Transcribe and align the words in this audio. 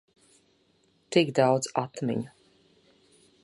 Tik 1.15 1.29
daudz 1.41 1.69
atmiņu. 1.85 2.35